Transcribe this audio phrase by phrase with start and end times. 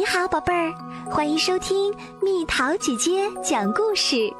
[0.00, 0.72] 你好，宝贝儿，
[1.10, 4.32] 欢迎收听蜜桃姐姐讲故事。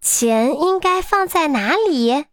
[0.00, 2.26] 钱应该放在哪里？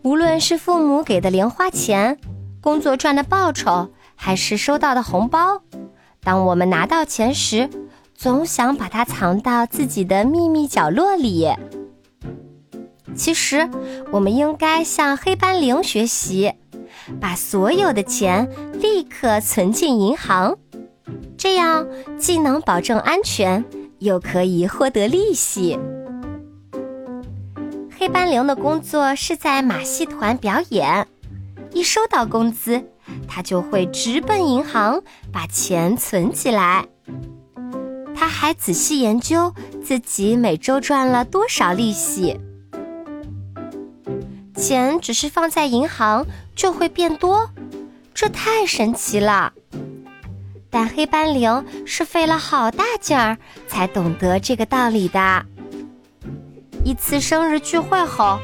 [0.00, 2.18] 无论是父母给的零花钱、
[2.62, 5.60] 工作赚的报酬，还是收到的红包，
[6.22, 7.68] 当我们拿到钱时，
[8.14, 11.46] 总想把它藏到自己的秘密角落里。
[13.14, 13.68] 其实，
[14.10, 16.52] 我们应该向黑斑羚学习，
[17.20, 18.48] 把所有的钱
[18.80, 20.56] 立刻存进银行，
[21.36, 21.86] 这样
[22.18, 23.64] 既能保证安全，
[23.98, 25.78] 又可以获得利息。
[27.98, 31.06] 黑斑羚的工作是在马戏团表演，
[31.74, 32.82] 一收到工资，
[33.28, 36.86] 他就会直奔银行把钱存起来。
[38.14, 39.52] 他还仔细研究
[39.82, 42.40] 自己每周赚了多少利息。
[44.60, 47.50] 钱只是放在银行就会变多，
[48.12, 49.54] 这太神奇了。
[50.68, 55.46] 但黑斑羚是费了好大劲儿才懂得这个道理的。
[56.84, 58.38] 一次生日聚会后，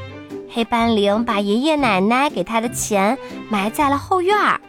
[0.49, 3.15] 黑斑羚把爷爷奶奶给他的钱
[3.47, 4.59] 埋在了后院儿，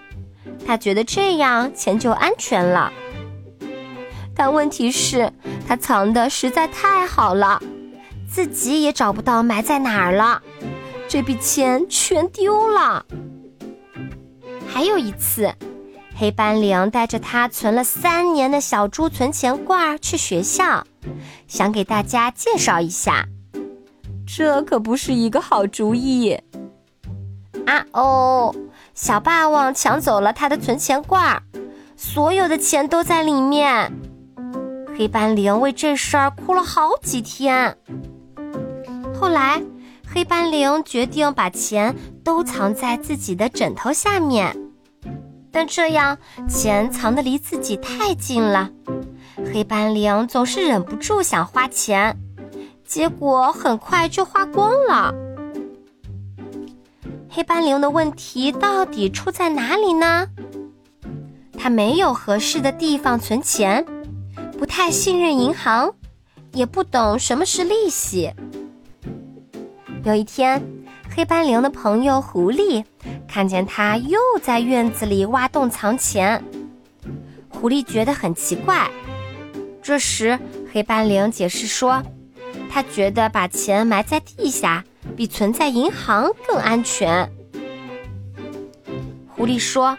[0.67, 2.93] 他觉得这样钱就安全了。
[4.37, 5.33] 但问题是，
[5.67, 7.61] 他藏的实在太好了，
[8.31, 10.43] 自己也找不到埋在哪儿了。
[11.09, 13.07] 这笔钱全丢了。
[14.69, 15.51] 还有一次，
[16.15, 20.85] 黑斑羚带着他存了三年的小猪存钱罐去学校，
[21.47, 23.27] 想给大家介绍一下。
[24.27, 26.39] 这可不是一个好主意。
[27.67, 28.55] 啊哦！
[28.95, 31.43] 小霸王抢走了他的存钱罐，
[31.97, 33.91] 所有的钱都在里面。
[34.97, 37.79] 黑斑羚为这事儿哭了好几天。
[39.19, 39.63] 后来。
[40.13, 44.57] 黑斑羚决定把钱都藏在自己的枕头下面，
[45.53, 46.17] 但这样
[46.49, 48.71] 钱藏得离自己太近了，
[49.53, 52.17] 黑斑羚总是忍不住想花钱，
[52.85, 55.15] 结果很快就花光了。
[57.29, 60.27] 黑斑羚的问题到底出在哪里呢？
[61.57, 63.85] 他没有合适的地方存钱，
[64.59, 65.95] 不太信任银行，
[66.53, 68.33] 也不懂什么是利息。
[70.05, 70.63] 有一天，
[71.15, 72.85] 黑斑羚的朋友狐狸
[73.27, 76.43] 看见他又在院子里挖洞藏钱，
[77.49, 78.89] 狐狸觉得很奇怪。
[79.83, 80.39] 这时，
[80.73, 82.03] 黑斑羚解释说，
[82.71, 84.85] 他觉得把钱埋在地下
[85.17, 87.31] 比存在银行更安全。
[89.27, 89.99] 狐狸说：“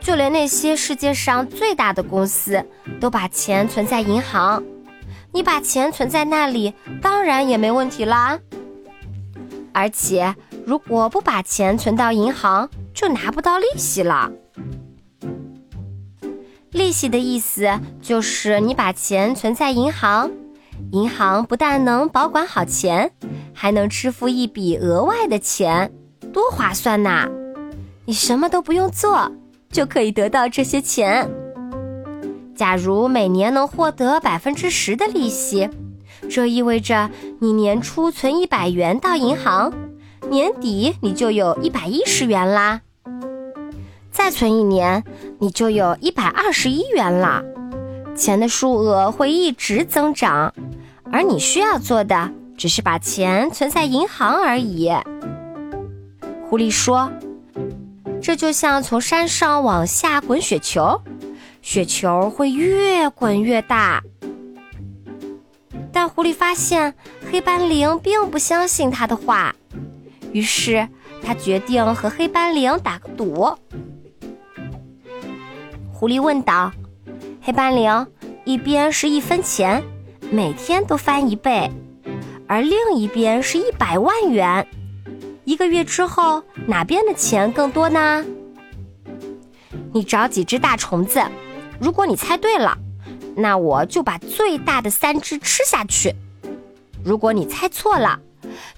[0.00, 2.64] 就连那些世界上最大的公司
[3.00, 4.62] 都把钱存在银行，
[5.32, 8.38] 你把钱存在那里，当然也没问题啦。”
[9.76, 14.32] 而且，如果不把钱存到银行，就拿不到利息了。
[16.70, 17.68] 利息的意思
[18.00, 20.30] 就是你把钱存在银行，
[20.92, 23.12] 银行不但能保管好钱，
[23.52, 25.92] 还能支付一笔额外的钱，
[26.32, 27.28] 多划算呐！
[28.06, 29.30] 你什么都不用做，
[29.70, 31.28] 就可以得到这些钱。
[32.54, 35.68] 假如每年能获得百分之十的利息。
[36.28, 37.10] 这意味着
[37.40, 39.72] 你年初存一百元到银行，
[40.28, 42.80] 年底你就有一百一十元啦。
[44.10, 45.04] 再存一年，
[45.38, 47.42] 你就有一百二十一元了。
[48.16, 50.54] 钱的数额会一直增长，
[51.12, 54.90] 而你需要做的只是把钱存在银行而已。
[56.48, 57.12] 狐狸说
[58.22, 61.02] ：“这就像从山上往下滚雪球，
[61.60, 64.02] 雪球会越滚越大。”
[65.96, 66.94] 但狐狸发现
[67.32, 69.56] 黑斑羚并不相信他的话，
[70.30, 70.86] 于是
[71.22, 73.56] 他决定和黑斑羚打个赌。
[75.90, 76.70] 狐狸问道
[77.40, 78.06] ：“黑斑羚，
[78.44, 79.82] 一边是一分钱，
[80.30, 81.70] 每天都翻一倍，
[82.46, 84.68] 而另一边是一百万元，
[85.44, 88.22] 一个月之后哪边的钱更多呢？”
[89.94, 91.22] 你找几只大虫子，
[91.80, 92.76] 如果你猜对了。
[93.36, 96.14] 那我就把最大的三只吃下去。
[97.04, 98.18] 如果你猜错了，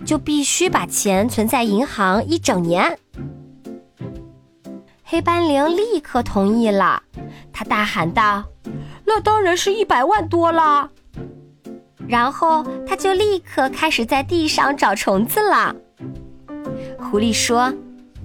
[0.05, 2.99] 就必须把钱存在银行一整年。
[5.05, 7.03] 黑斑羚立刻同意了，
[7.53, 8.45] 他大喊道
[9.07, 10.91] ：“那当然是一百万多了。”
[12.07, 15.75] 然后他就立刻开始在地上找虫子了。
[16.99, 17.73] 狐狸说：“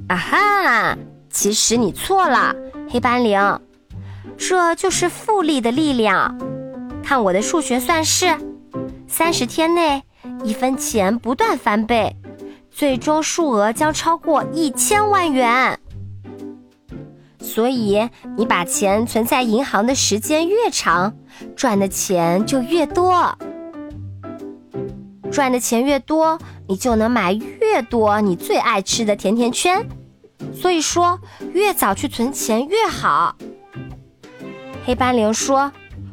[0.09, 0.97] 啊哈，
[1.29, 2.55] 其实你错了，
[2.89, 3.61] 黑斑羚。”
[4.37, 6.37] 这就是复利的力量，
[7.03, 8.37] 看我的数学算式，
[9.07, 10.03] 三十天内
[10.43, 12.15] 一分钱不断翻倍，
[12.69, 15.79] 最终数额将超过一千万元。
[17.39, 21.13] 所以，你把钱存在银行的时间越长，
[21.55, 23.37] 赚的钱就越多。
[25.31, 29.87] 赚的钱越多，你就能买越多你最爱吃的甜甜圈。
[30.53, 31.19] 所以说，
[31.53, 33.35] 越早去存钱越好。
[34.85, 35.71] 黑斑羚说：“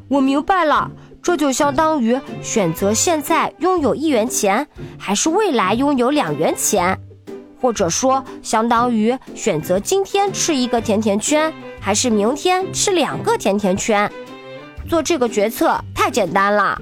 [0.08, 0.90] 我明白了，
[1.22, 4.66] 这就相当于选择现在拥有一元钱，
[4.98, 6.98] 还是未来拥有两元钱。”
[7.60, 14.10] 或者说，相当于选择今天吃一个甜甜圈，还是明天吃两个甜甜圈。
[14.88, 16.80] 做这个决策太简单了。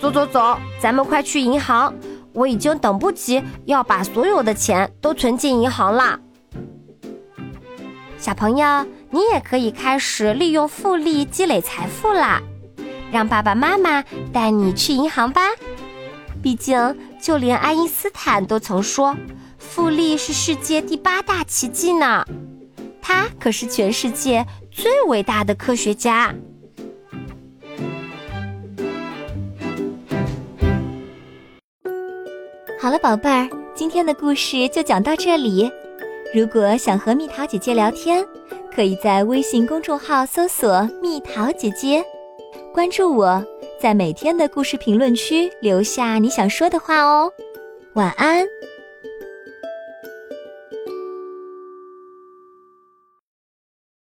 [0.00, 1.92] 走走走，咱们快去银行！
[2.32, 6.18] 我已经等不及要把所有的钱都存进银行啦。
[8.18, 12.42] 小朋友，你也可以开始利用复利积累财富啦！
[13.10, 15.40] 让爸爸妈妈带你去银行吧。
[16.42, 19.16] 毕竟，就连爱因斯坦都曾说，
[19.56, 22.26] 复利是世界第八大奇迹呢。
[23.00, 26.34] 他可是全世界最伟大的科学家。
[32.78, 35.72] 好了，宝贝儿，今天的故事就讲到这里。
[36.34, 38.22] 如果想和蜜桃姐姐聊天，
[38.76, 42.04] 可以在微信公众号搜索“蜜桃姐姐”，
[42.74, 43.42] 关注我。
[43.80, 47.32] 在每天的故事评论区留下你想说的话哦，
[47.94, 48.46] 晚安。